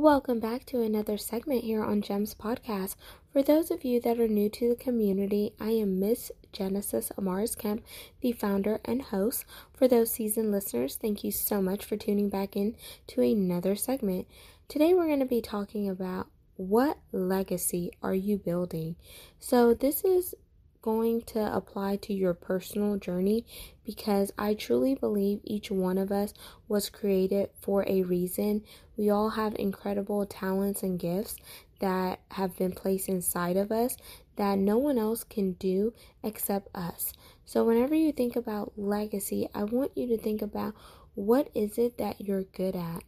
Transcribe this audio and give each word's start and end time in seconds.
Welcome 0.00 0.40
back 0.40 0.64
to 0.64 0.80
another 0.80 1.18
segment 1.18 1.62
here 1.62 1.84
on 1.84 2.00
GEMS 2.00 2.34
Podcast. 2.34 2.96
For 3.34 3.42
those 3.42 3.70
of 3.70 3.84
you 3.84 4.00
that 4.00 4.18
are 4.18 4.26
new 4.26 4.48
to 4.48 4.70
the 4.70 4.74
community, 4.74 5.52
I 5.60 5.72
am 5.72 6.00
Miss 6.00 6.32
Genesis 6.54 7.12
Amaris 7.18 7.54
Kemp, 7.54 7.84
the 8.22 8.32
founder 8.32 8.80
and 8.86 9.02
host. 9.02 9.44
For 9.74 9.86
those 9.86 10.10
seasoned 10.10 10.52
listeners, 10.52 10.96
thank 10.96 11.22
you 11.22 11.30
so 11.30 11.60
much 11.60 11.84
for 11.84 11.98
tuning 11.98 12.30
back 12.30 12.56
in 12.56 12.76
to 13.08 13.20
another 13.20 13.76
segment. 13.76 14.26
Today 14.68 14.94
we're 14.94 15.06
going 15.06 15.20
to 15.20 15.26
be 15.26 15.42
talking 15.42 15.86
about 15.86 16.28
what 16.56 16.96
legacy 17.12 17.92
are 18.02 18.14
you 18.14 18.38
building? 18.38 18.96
So 19.38 19.74
this 19.74 20.02
is 20.02 20.34
going 20.82 21.22
to 21.22 21.54
apply 21.54 21.96
to 21.96 22.14
your 22.14 22.34
personal 22.34 22.96
journey 22.96 23.44
because 23.84 24.32
I 24.38 24.54
truly 24.54 24.94
believe 24.94 25.40
each 25.44 25.70
one 25.70 25.98
of 25.98 26.10
us 26.10 26.32
was 26.68 26.88
created 26.88 27.50
for 27.60 27.84
a 27.86 28.02
reason. 28.02 28.62
We 28.96 29.10
all 29.10 29.30
have 29.30 29.54
incredible 29.58 30.24
talents 30.26 30.82
and 30.82 30.98
gifts 30.98 31.36
that 31.80 32.20
have 32.32 32.56
been 32.56 32.72
placed 32.72 33.08
inside 33.08 33.56
of 33.56 33.72
us 33.72 33.96
that 34.36 34.58
no 34.58 34.78
one 34.78 34.98
else 34.98 35.24
can 35.24 35.52
do 35.52 35.92
except 36.22 36.68
us. 36.74 37.12
So, 37.44 37.64
whenever 37.64 37.94
you 37.94 38.12
think 38.12 38.36
about 38.36 38.72
legacy, 38.76 39.48
I 39.54 39.64
want 39.64 39.96
you 39.96 40.06
to 40.08 40.18
think 40.18 40.40
about 40.40 40.74
what 41.14 41.48
is 41.54 41.78
it 41.78 41.98
that 41.98 42.20
you're 42.20 42.44
good 42.44 42.76
at? 42.76 43.02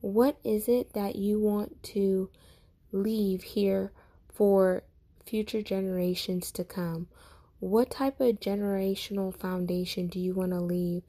What 0.00 0.36
is 0.44 0.68
it 0.68 0.92
that 0.92 1.16
you 1.16 1.38
want 1.38 1.82
to 1.84 2.28
leave 2.92 3.42
here 3.42 3.92
for 4.32 4.82
future 5.26 5.62
generations 5.62 6.50
to 6.52 6.64
come? 6.64 7.08
What 7.60 7.90
type 7.90 8.20
of 8.20 8.40
generational 8.40 9.34
foundation 9.34 10.08
do 10.08 10.20
you 10.20 10.34
want 10.34 10.52
to 10.52 10.60
leave 10.60 11.02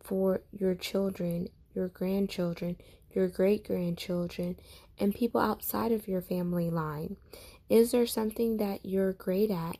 for 0.00 0.40
your 0.50 0.74
children, 0.74 1.48
your 1.74 1.88
grandchildren, 1.88 2.76
your 3.12 3.28
great 3.28 3.66
grandchildren, 3.66 4.56
and 4.98 5.14
people 5.14 5.40
outside 5.40 5.92
of 5.92 6.08
your 6.08 6.22
family 6.22 6.70
line? 6.70 7.16
Is 7.68 7.92
there 7.92 8.06
something 8.06 8.56
that 8.56 8.84
you're 8.84 9.12
great 9.12 9.50
at? 9.50 9.76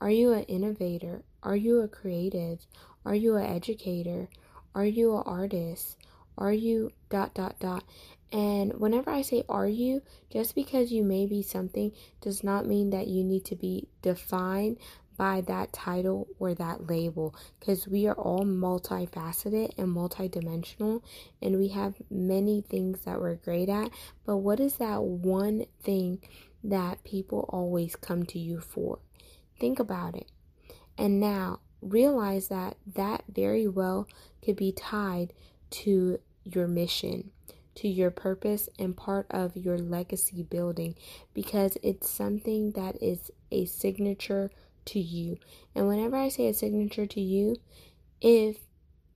Are 0.00 0.10
you 0.10 0.32
an 0.32 0.44
innovator? 0.44 1.22
Are 1.42 1.56
you 1.56 1.80
a 1.80 1.88
creative? 1.88 2.66
Are 3.04 3.14
you 3.14 3.36
an 3.36 3.46
educator? 3.46 4.28
Are 4.74 4.84
you 4.84 5.16
an 5.16 5.22
artist? 5.26 5.96
Are 6.36 6.52
you 6.52 6.90
dot 7.08 7.34
dot 7.34 7.60
dot? 7.60 7.84
And 8.32 8.74
whenever 8.74 9.10
I 9.10 9.22
say 9.22 9.42
are 9.48 9.66
you, 9.66 10.02
just 10.30 10.54
because 10.54 10.92
you 10.92 11.02
may 11.02 11.26
be 11.26 11.42
something 11.42 11.92
does 12.20 12.44
not 12.44 12.66
mean 12.66 12.90
that 12.90 13.08
you 13.08 13.24
need 13.24 13.44
to 13.46 13.56
be 13.56 13.88
defined 14.02 14.76
by 15.16 15.42
that 15.42 15.70
title 15.72 16.28
or 16.38 16.54
that 16.54 16.88
label 16.88 17.34
because 17.58 17.86
we 17.86 18.06
are 18.06 18.14
all 18.14 18.42
multifaceted 18.42 19.70
and 19.76 19.94
multidimensional 19.94 21.02
and 21.42 21.58
we 21.58 21.68
have 21.68 21.94
many 22.08 22.62
things 22.62 23.00
that 23.00 23.20
we're 23.20 23.34
great 23.34 23.68
at. 23.68 23.90
But 24.24 24.38
what 24.38 24.60
is 24.60 24.76
that 24.76 25.02
one 25.02 25.66
thing 25.82 26.22
that 26.64 27.04
people 27.04 27.44
always 27.50 27.96
come 27.96 28.24
to 28.26 28.38
you 28.38 28.60
for? 28.60 29.00
Think 29.58 29.78
about 29.78 30.14
it. 30.14 30.30
And 30.96 31.20
now 31.20 31.60
realize 31.82 32.48
that 32.48 32.76
that 32.94 33.24
very 33.28 33.66
well 33.66 34.08
could 34.42 34.56
be 34.56 34.72
tied 34.72 35.34
to 35.70 36.18
your 36.44 36.66
mission 36.66 37.30
to 37.76 37.88
your 37.88 38.10
purpose 38.10 38.68
and 38.78 38.96
part 38.96 39.26
of 39.30 39.56
your 39.56 39.78
legacy 39.78 40.42
building 40.42 40.94
because 41.34 41.76
it's 41.82 42.10
something 42.10 42.72
that 42.72 43.02
is 43.02 43.30
a 43.50 43.64
signature 43.64 44.50
to 44.86 44.98
you. 45.00 45.38
And 45.74 45.86
whenever 45.86 46.16
I 46.16 46.28
say 46.28 46.48
a 46.48 46.54
signature 46.54 47.06
to 47.06 47.20
you, 47.20 47.56
if 48.20 48.58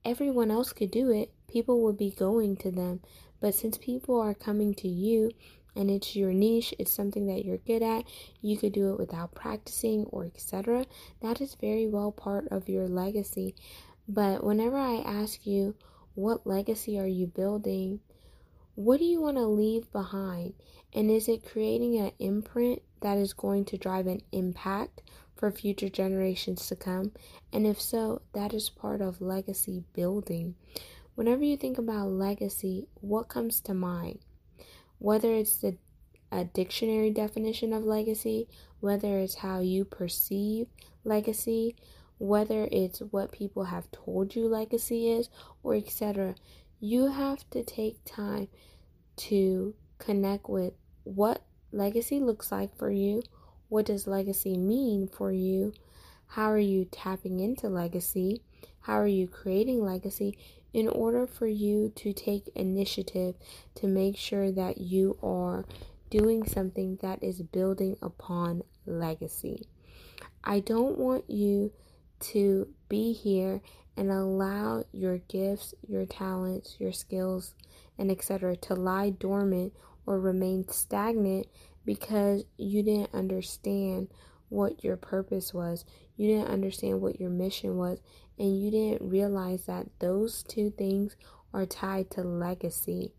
everyone 0.03 0.51
else 0.51 0.73
could 0.73 0.91
do 0.91 1.11
it, 1.11 1.31
people 1.47 1.81
would 1.81 1.97
be 1.97 2.11
going 2.11 2.57
to 2.57 2.71
them. 2.71 3.01
But 3.41 3.55
since 3.55 3.77
people 3.77 4.19
are 4.19 4.33
coming 4.33 4.73
to 4.75 4.87
you 4.87 5.31
and 5.75 5.91
it's 5.91 6.15
your 6.15 6.31
niche, 6.31 6.73
it's 6.79 6.91
something 6.91 7.27
that 7.27 7.43
you're 7.43 7.57
good 7.57 7.83
at, 7.83 8.05
you 8.41 8.57
could 8.57 8.71
do 8.71 8.91
it 8.91 8.97
without 8.97 9.35
practicing 9.35 10.05
or 10.05 10.25
etc. 10.25 10.85
That 11.21 11.41
is 11.41 11.55
very 11.55 11.87
well 11.87 12.11
part 12.11 12.47
of 12.49 12.69
your 12.69 12.87
legacy. 12.87 13.55
But 14.07 14.43
whenever 14.43 14.77
I 14.77 14.97
ask 15.05 15.45
you, 15.45 15.75
what 16.13 16.47
legacy 16.47 16.97
are 16.97 17.07
you 17.07 17.27
building? 17.27 17.99
What 18.75 18.99
do 18.99 19.05
you 19.05 19.21
want 19.21 19.37
to 19.37 19.47
leave 19.47 19.91
behind? 19.91 20.53
And 20.93 21.09
is 21.09 21.27
it 21.27 21.45
creating 21.45 21.97
an 21.97 22.11
imprint 22.19 22.81
that 23.01 23.17
is 23.17 23.33
going 23.33 23.65
to 23.65 23.77
drive 23.77 24.05
an 24.07 24.21
impact 24.31 25.01
for 25.35 25.49
future 25.49 25.89
generations 25.89 26.67
to 26.67 26.75
come? 26.75 27.13
And 27.53 27.65
if 27.65 27.81
so, 27.81 28.21
that 28.33 28.53
is 28.53 28.69
part 28.69 29.01
of 29.01 29.21
legacy 29.21 29.83
building. 29.93 30.55
Whenever 31.15 31.43
you 31.45 31.55
think 31.55 31.77
about 31.77 32.09
legacy, 32.09 32.87
what 32.99 33.29
comes 33.29 33.61
to 33.61 33.73
mind? 33.73 34.19
Whether 34.99 35.33
it's 35.33 35.57
the 35.57 35.77
a 36.31 36.43
dictionary 36.43 37.11
definition 37.11 37.71
of 37.71 37.85
legacy, 37.85 38.47
whether 38.81 39.19
it's 39.19 39.35
how 39.35 39.59
you 39.59 39.85
perceive 39.85 40.67
legacy, 41.05 41.75
whether 42.17 42.67
it's 42.71 42.99
what 42.99 43.31
people 43.31 43.65
have 43.65 43.89
told 43.91 44.35
you 44.35 44.47
legacy 44.47 45.09
is, 45.09 45.29
or 45.63 45.75
etc. 45.75 46.35
You 46.79 47.07
have 47.07 47.49
to 47.51 47.63
take 47.63 48.03
time 48.05 48.49
to 49.17 49.73
connect 49.97 50.49
with 50.49 50.73
what 51.03 51.41
legacy 51.71 52.19
looks 52.19 52.51
like 52.51 52.75
for 52.77 52.91
you. 52.91 53.23
What 53.69 53.85
does 53.85 54.07
legacy 54.07 54.57
mean 54.57 55.07
for 55.07 55.31
you? 55.31 55.73
How 56.27 56.51
are 56.51 56.57
you 56.57 56.85
tapping 56.85 57.39
into 57.39 57.69
legacy? 57.69 58.41
How 58.81 58.99
are 58.99 59.07
you 59.07 59.27
creating 59.27 59.83
legacy 59.83 60.37
in 60.73 60.87
order 60.87 61.25
for 61.25 61.47
you 61.47 61.91
to 61.95 62.13
take 62.13 62.49
initiative 62.55 63.35
to 63.75 63.87
make 63.87 64.17
sure 64.17 64.51
that 64.51 64.77
you 64.77 65.17
are 65.23 65.65
doing 66.09 66.45
something 66.45 66.97
that 67.01 67.23
is 67.23 67.41
building 67.41 67.97
upon 68.01 68.63
legacy? 68.85 69.67
I 70.43 70.59
don't 70.59 70.97
want 70.97 71.29
you 71.29 71.71
to 72.19 72.67
be 72.89 73.13
here 73.13 73.61
and 73.97 74.11
allow 74.11 74.83
your 74.91 75.19
gifts, 75.19 75.73
your 75.87 76.05
talents, 76.05 76.75
your 76.79 76.91
skills, 76.91 77.53
and 77.97 78.11
etc. 78.11 78.55
to 78.57 78.73
lie 78.73 79.09
dormant 79.09 79.73
or 80.05 80.19
remain 80.19 80.67
stagnant 80.67 81.47
because 81.85 82.43
you 82.57 82.83
didn't 82.83 83.13
understand 83.13 84.09
what 84.49 84.83
your 84.83 84.97
purpose 84.97 85.53
was. 85.53 85.85
You 86.17 86.27
didn't 86.27 86.51
understand 86.51 87.01
what 87.01 87.19
your 87.19 87.29
mission 87.29 87.77
was, 87.77 87.99
and 88.37 88.61
you 88.61 88.71
didn't 88.71 89.09
realize 89.09 89.65
that 89.65 89.87
those 89.99 90.43
two 90.43 90.71
things 90.71 91.15
are 91.53 91.65
tied 91.65 92.11
to 92.11 92.21
legacy. 92.21 93.13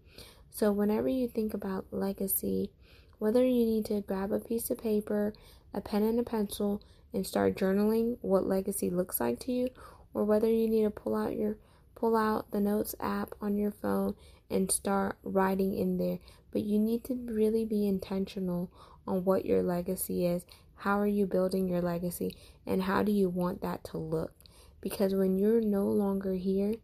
So, 0.51 0.73
whenever 0.73 1.09
you 1.09 1.29
think 1.29 1.55
about 1.55 1.87
legacy, 1.91 2.71
whether 3.19 3.45
you 3.45 3.65
need 3.65 3.87
to 3.87 4.03
grab 4.03 4.33
a 4.33 4.39
piece 4.39 4.71
of 4.71 4.79
paper, 4.79 5.33
a 5.73 5.81
pen, 5.81 6.03
and 6.03 6.19
a 6.19 6.23
pencil 6.23 6.83
and 7.13 7.27
start 7.27 7.57
journaling 7.57 8.19
what 8.21 8.47
legacy 8.47 8.91
looks 8.91 9.21
like 9.21 9.39
to 9.41 9.53
you, 9.53 9.69
or 10.17 10.25
whether 10.25 10.51
you 10.51 10.67
need 10.67 10.85
to 10.85 10.91
pull 10.91 11.15
out 11.15 11.37
your 11.37 11.59
pull 11.95 12.17
out 12.17 12.51
the 12.51 12.59
notes 12.59 12.95
app 13.01 13.35
on 13.43 13.59
your 13.59 13.71
phone 13.71 14.15
and 14.49 14.73
start 14.73 15.19
writing 15.23 15.77
in 15.77 15.99
there. 15.99 16.19
But 16.53 16.63
you 16.63 16.79
need 16.79 17.05
to 17.05 17.15
really 17.15 17.67
be 17.67 17.87
intentional 17.87 18.73
on 19.07 19.25
what 19.25 19.45
your 19.45 19.63
legacy 19.63 20.25
is. 20.25 20.47
How 20.77 20.99
are 20.99 21.07
you 21.07 21.27
building 21.27 21.69
your 21.69 21.83
legacy? 21.83 22.35
And 22.67 22.83
how 22.83 23.03
do 23.03 23.13
you 23.13 23.29
want 23.29 23.61
that 23.61 23.85
to 23.85 23.99
look? 23.99 24.33
Because 24.81 25.15
when 25.15 25.37
you're 25.37 25.61
no 25.61 25.85
longer 25.85 26.33
here, 26.33 26.77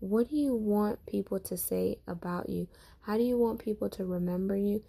what 0.00 0.30
do 0.30 0.36
you 0.36 0.56
want 0.56 1.06
people 1.06 1.38
to 1.38 1.56
say 1.56 1.98
about 2.08 2.48
you? 2.48 2.66
How 3.02 3.16
do 3.16 3.22
you 3.22 3.38
want 3.38 3.60
people 3.60 3.88
to 3.90 4.04
remember 4.04 4.56
you? 4.56 4.82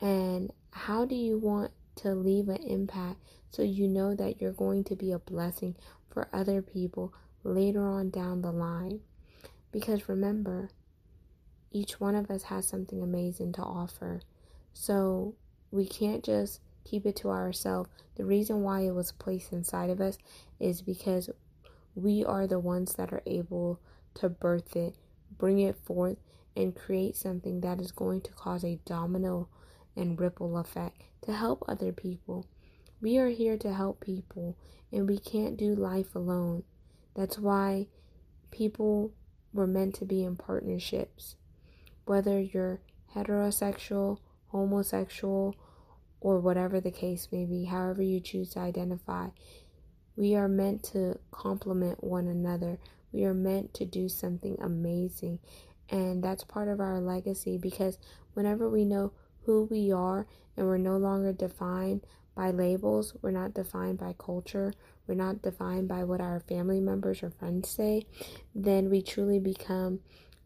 And 0.00 0.52
how 0.70 1.04
do 1.04 1.16
you 1.16 1.38
want 1.38 1.72
to 1.96 2.14
leave 2.14 2.48
an 2.48 2.62
impact 2.62 3.18
so 3.54 3.62
you 3.62 3.86
know 3.86 4.16
that 4.16 4.40
you're 4.40 4.52
going 4.52 4.82
to 4.82 4.96
be 4.96 5.12
a 5.12 5.18
blessing 5.18 5.76
for 6.10 6.28
other 6.32 6.60
people 6.60 7.14
later 7.44 7.86
on 7.86 8.10
down 8.10 8.42
the 8.42 8.50
line. 8.50 9.00
Because 9.70 10.08
remember, 10.08 10.70
each 11.70 12.00
one 12.00 12.16
of 12.16 12.30
us 12.30 12.44
has 12.44 12.66
something 12.66 13.00
amazing 13.00 13.52
to 13.52 13.62
offer. 13.62 14.22
So 14.72 15.36
we 15.70 15.86
can't 15.86 16.24
just 16.24 16.60
keep 16.84 17.06
it 17.06 17.14
to 17.16 17.30
ourselves. 17.30 17.90
The 18.16 18.24
reason 18.24 18.62
why 18.62 18.80
it 18.80 18.94
was 18.94 19.12
placed 19.12 19.52
inside 19.52 19.90
of 19.90 20.00
us 20.00 20.18
is 20.58 20.82
because 20.82 21.30
we 21.94 22.24
are 22.24 22.48
the 22.48 22.58
ones 22.58 22.94
that 22.94 23.12
are 23.12 23.22
able 23.24 23.80
to 24.14 24.28
birth 24.28 24.74
it, 24.74 24.96
bring 25.38 25.60
it 25.60 25.76
forth, 25.76 26.18
and 26.56 26.74
create 26.74 27.16
something 27.16 27.60
that 27.60 27.80
is 27.80 27.92
going 27.92 28.20
to 28.22 28.32
cause 28.32 28.64
a 28.64 28.80
domino 28.84 29.48
and 29.96 30.20
ripple 30.20 30.58
effect 30.58 31.02
to 31.22 31.32
help 31.32 31.64
other 31.68 31.92
people. 31.92 32.46
We 33.04 33.18
are 33.18 33.28
here 33.28 33.58
to 33.58 33.74
help 33.74 34.00
people, 34.00 34.56
and 34.90 35.06
we 35.06 35.18
can't 35.18 35.58
do 35.58 35.74
life 35.74 36.14
alone. 36.14 36.62
That's 37.14 37.38
why 37.38 37.88
people 38.50 39.12
were 39.52 39.66
meant 39.66 39.96
to 39.96 40.06
be 40.06 40.24
in 40.24 40.36
partnerships. 40.36 41.36
whether 42.06 42.40
you're 42.40 42.80
heterosexual, 43.14 44.20
homosexual, 44.48 45.54
or 46.22 46.40
whatever 46.40 46.80
the 46.80 46.90
case 46.90 47.28
may 47.30 47.44
be, 47.44 47.64
however 47.64 48.00
you 48.00 48.20
choose 48.20 48.52
to 48.52 48.60
identify. 48.60 49.28
We 50.16 50.34
are 50.34 50.48
meant 50.48 50.82
to 50.94 51.18
complement 51.30 52.02
one 52.02 52.26
another. 52.26 52.78
We 53.12 53.24
are 53.24 53.34
meant 53.34 53.74
to 53.74 53.84
do 53.84 54.08
something 54.08 54.56
amazing. 54.62 55.40
And 55.90 56.24
that's 56.24 56.44
part 56.44 56.68
of 56.68 56.80
our 56.80 57.00
legacy 57.00 57.58
because 57.58 57.98
whenever 58.32 58.70
we 58.70 58.86
know 58.86 59.12
who 59.42 59.64
we 59.70 59.92
are 59.92 60.26
and 60.56 60.66
we're 60.66 60.78
no 60.78 60.96
longer 60.96 61.34
defined 61.34 62.00
by 62.34 62.50
labels, 62.50 63.14
we're 63.22 63.30
not 63.30 63.54
defined 63.54 63.98
by 63.98 64.14
culture, 64.18 64.72
we're 65.06 65.14
not 65.14 65.42
defined 65.42 65.88
by 65.88 66.04
what 66.04 66.20
our 66.20 66.40
family 66.40 66.80
members 66.80 67.22
or 67.22 67.30
friends 67.30 67.68
say, 67.68 68.06
then 68.54 68.90
we 68.90 69.02
truly 69.02 69.38
become 69.38 70.00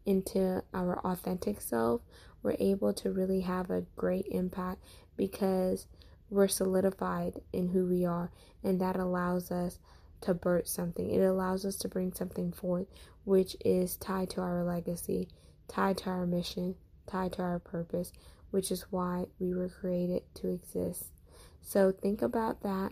into 0.05 0.63
our 0.73 0.99
authentic 0.99 1.61
self. 1.61 2.01
We're 2.41 2.55
able 2.59 2.93
to 2.93 3.11
really 3.11 3.41
have 3.41 3.69
a 3.69 3.85
great 3.95 4.25
impact 4.31 4.83
because 5.17 5.87
we're 6.29 6.47
solidified 6.47 7.41
in 7.51 7.69
who 7.69 7.85
we 7.85 8.05
are, 8.05 8.31
and 8.63 8.79
that 8.79 8.95
allows 8.95 9.51
us 9.51 9.79
to 10.21 10.33
birth 10.33 10.67
something. 10.67 11.09
It 11.09 11.21
allows 11.21 11.65
us 11.65 11.75
to 11.77 11.87
bring 11.87 12.13
something 12.13 12.51
forth, 12.51 12.87
which 13.23 13.55
is 13.65 13.97
tied 13.97 14.29
to 14.31 14.41
our 14.41 14.63
legacy, 14.63 15.29
tied 15.67 15.97
to 15.99 16.09
our 16.09 16.25
mission, 16.25 16.75
tied 17.07 17.33
to 17.33 17.41
our 17.41 17.59
purpose, 17.59 18.11
which 18.51 18.71
is 18.71 18.85
why 18.89 19.25
we 19.39 19.53
were 19.53 19.69
created 19.69 20.23
to 20.35 20.49
exist. 20.49 21.05
So 21.61 21.91
think 21.91 22.21
about 22.21 22.61
that. 22.63 22.91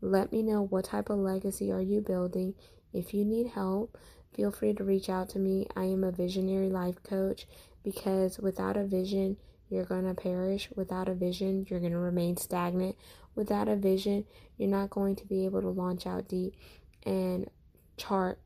Let 0.00 0.32
me 0.32 0.42
know 0.42 0.62
what 0.62 0.86
type 0.86 1.10
of 1.10 1.18
legacy 1.18 1.70
are 1.72 1.80
you 1.80 2.00
building. 2.00 2.54
If 2.92 3.14
you 3.14 3.24
need 3.24 3.48
help, 3.48 3.98
feel 4.34 4.50
free 4.50 4.74
to 4.74 4.84
reach 4.84 5.08
out 5.08 5.28
to 5.30 5.38
me. 5.38 5.66
I 5.76 5.84
am 5.84 6.04
a 6.04 6.12
visionary 6.12 6.68
life 6.68 7.02
coach 7.02 7.46
because 7.82 8.38
without 8.38 8.76
a 8.76 8.84
vision, 8.84 9.36
you're 9.68 9.84
going 9.84 10.04
to 10.04 10.14
perish. 10.14 10.68
Without 10.76 11.08
a 11.08 11.14
vision, 11.14 11.66
you're 11.68 11.80
going 11.80 11.92
to 11.92 11.98
remain 11.98 12.36
stagnant. 12.36 12.96
Without 13.34 13.68
a 13.68 13.76
vision, 13.76 14.24
you're 14.56 14.68
not 14.68 14.90
going 14.90 15.16
to 15.16 15.26
be 15.26 15.44
able 15.44 15.60
to 15.60 15.68
launch 15.68 16.06
out 16.06 16.28
deep 16.28 16.54
and 17.04 17.50
chart, 17.96 18.38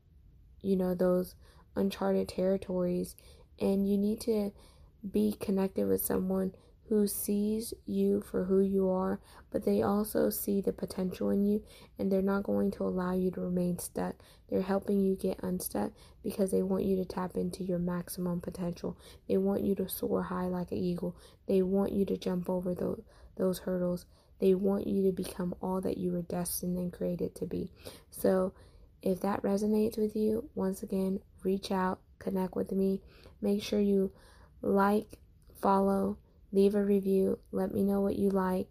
you 0.61 0.75
know, 0.75 0.95
those 0.95 1.35
uncharted 1.75 2.27
territories. 2.27 3.15
And 3.59 3.89
you 3.89 3.97
need 3.97 4.21
to 4.21 4.51
be 5.09 5.35
connected 5.39 5.87
with 5.87 6.03
someone 6.03 6.53
who 6.89 7.05
sees 7.07 7.73
you 7.85 8.19
for 8.19 8.43
who 8.45 8.59
you 8.59 8.89
are, 8.89 9.19
but 9.51 9.63
they 9.63 9.83
also 9.83 10.29
see 10.29 10.59
the 10.59 10.73
potential 10.73 11.29
in 11.29 11.45
you 11.45 11.63
and 11.97 12.11
they're 12.11 12.21
not 12.21 12.43
going 12.43 12.71
to 12.71 12.83
allow 12.83 13.13
you 13.13 13.29
to 13.31 13.41
remain 13.41 13.77
stuck. 13.77 14.15
They're 14.49 14.61
helping 14.61 14.99
you 14.99 15.15
get 15.15 15.43
unstuck 15.43 15.91
because 16.23 16.49
they 16.49 16.63
want 16.63 16.85
you 16.85 16.95
to 16.97 17.05
tap 17.05 17.35
into 17.35 17.63
your 17.63 17.77
maximum 17.77 18.41
potential. 18.41 18.97
They 19.27 19.37
want 19.37 19.63
you 19.63 19.75
to 19.75 19.87
soar 19.87 20.23
high 20.23 20.47
like 20.47 20.71
an 20.71 20.79
eagle. 20.79 21.15
They 21.47 21.61
want 21.61 21.93
you 21.93 22.05
to 22.05 22.17
jump 22.17 22.49
over 22.49 22.73
those, 22.73 23.01
those 23.37 23.59
hurdles. 23.59 24.05
They 24.39 24.55
want 24.55 24.87
you 24.87 25.03
to 25.03 25.11
become 25.11 25.53
all 25.61 25.81
that 25.81 25.97
you 25.97 26.11
were 26.11 26.23
destined 26.23 26.77
and 26.77 26.91
created 26.91 27.35
to 27.35 27.45
be. 27.45 27.71
So, 28.09 28.53
if 29.01 29.21
that 29.21 29.43
resonates 29.43 29.97
with 29.97 30.15
you, 30.15 30.49
once 30.55 30.83
again, 30.83 31.21
reach 31.43 31.71
out, 31.71 31.99
connect 32.19 32.55
with 32.55 32.71
me. 32.71 33.01
Make 33.41 33.63
sure 33.63 33.79
you 33.79 34.11
like, 34.61 35.19
follow, 35.61 36.17
leave 36.51 36.75
a 36.75 36.83
review, 36.83 37.39
let 37.51 37.73
me 37.73 37.83
know 37.83 38.01
what 38.01 38.17
you 38.17 38.29
like, 38.29 38.67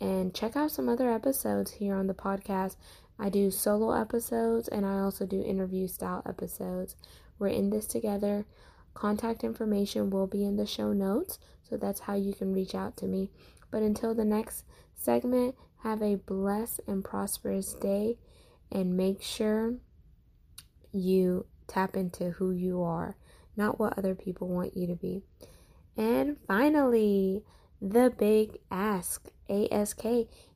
and 0.00 0.34
check 0.34 0.56
out 0.56 0.70
some 0.70 0.88
other 0.88 1.10
episodes 1.10 1.72
here 1.72 1.94
on 1.94 2.06
the 2.06 2.14
podcast. 2.14 2.76
I 3.18 3.28
do 3.28 3.50
solo 3.50 3.92
episodes 3.92 4.68
and 4.68 4.86
I 4.86 5.00
also 5.00 5.26
do 5.26 5.42
interview 5.42 5.88
style 5.88 6.22
episodes. 6.26 6.96
We're 7.38 7.48
in 7.48 7.70
this 7.70 7.86
together. 7.86 8.46
Contact 8.94 9.44
information 9.44 10.10
will 10.10 10.26
be 10.26 10.44
in 10.44 10.56
the 10.56 10.66
show 10.66 10.92
notes, 10.92 11.38
so 11.68 11.76
that's 11.76 12.00
how 12.00 12.14
you 12.14 12.32
can 12.32 12.54
reach 12.54 12.74
out 12.74 12.96
to 12.98 13.06
me. 13.06 13.30
But 13.70 13.82
until 13.82 14.14
the 14.14 14.24
next 14.24 14.64
segment, 14.94 15.54
have 15.82 16.02
a 16.02 16.16
blessed 16.16 16.80
and 16.86 17.04
prosperous 17.04 17.74
day 17.74 18.18
and 18.70 18.96
make 18.96 19.22
sure 19.22 19.74
you 20.92 21.46
tap 21.66 21.96
into 21.96 22.30
who 22.32 22.50
you 22.50 22.82
are, 22.82 23.16
not 23.56 23.78
what 23.78 23.96
other 23.98 24.14
people 24.14 24.48
want 24.48 24.76
you 24.76 24.86
to 24.86 24.96
be. 24.96 25.22
And 25.96 26.36
finally, 26.46 27.44
the 27.80 28.12
big 28.16 28.58
ask 28.70 29.28
ASK 29.48 30.04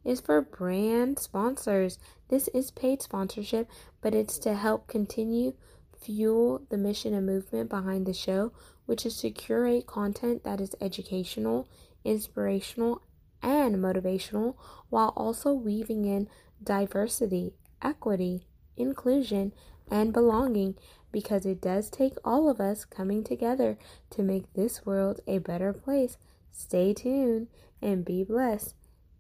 is 0.05 0.21
for 0.21 0.41
brand 0.41 1.19
sponsors. 1.19 1.99
This 2.29 2.49
is 2.49 2.71
paid 2.71 3.03
sponsorship, 3.03 3.69
but 4.01 4.15
it's 4.15 4.39
to 4.41 4.55
help 4.55 4.87
continue 4.87 5.55
fuel 5.99 6.63
the 6.69 6.77
mission 6.77 7.15
and 7.15 7.27
movement 7.27 7.71
behind 7.71 8.07
the 8.07 8.13
show, 8.13 8.53
which 8.87 9.07
is 9.07 9.17
to 9.19 9.31
curate 9.31 9.87
content 9.87 10.45
that 10.45 10.61
is 10.61 10.75
educational, 10.81 11.69
inspirational, 12.05 13.03
and 13.43 13.77
motivational 13.77 14.55
while 14.91 15.13
also 15.17 15.53
weaving 15.53 16.05
in 16.05 16.29
diversity, 16.63 17.55
equity, 17.83 18.47
inclusion, 18.77 19.53
and 19.91 20.13
belonging 20.13 20.75
because 21.15 21.47
it 21.47 21.61
does 21.61 21.89
take 21.89 22.15
all 22.25 22.51
of 22.51 22.61
us 22.61 22.85
coming 22.85 23.23
together 23.23 23.79
to 24.11 24.21
make 24.21 24.53
this 24.53 24.85
world 24.85 25.21
a 25.29 25.39
better 25.39 25.73
place. 25.73 26.17
Stay 26.51 26.93
tuned 26.93 27.47
and 27.81 28.05
be 28.05 28.25
blessed. 28.25 28.75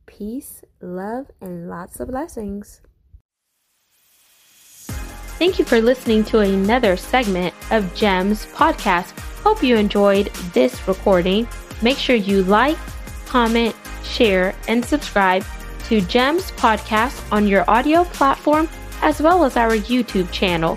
Peace, 0.04 0.64
love, 0.82 1.30
and 1.40 1.70
lots 1.70 2.00
of 2.00 2.08
blessings. 2.08 2.80
Thank 5.38 5.60
you 5.60 5.64
for 5.64 5.80
listening 5.80 6.24
to 6.24 6.40
another 6.40 6.96
segment 6.96 7.54
of 7.70 7.94
GEMS 7.94 8.46
podcast. 8.46 9.16
Hope 9.44 9.62
you 9.62 9.76
enjoyed 9.76 10.26
this 10.52 10.88
recording. 10.88 11.46
Make 11.80 11.98
sure 11.98 12.16
you 12.16 12.42
like, 12.42 12.78
comment, 13.26 13.74
share, 14.02 14.52
and 14.66 14.84
subscribe 14.84 15.44
to 15.84 16.00
GEMS 16.00 16.50
podcast 16.52 17.22
on 17.30 17.46
your 17.46 17.64
audio 17.70 18.02
platform 18.02 18.68
as 19.00 19.22
well 19.22 19.44
as 19.44 19.56
our 19.56 19.76
YouTube 19.76 20.32
channel. 20.32 20.76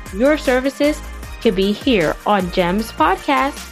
your 0.13 0.37
services 0.37 1.01
could 1.41 1.55
be 1.55 1.71
here 1.71 2.15
on 2.25 2.51
GEMS 2.51 2.91
Podcast. 2.91 3.70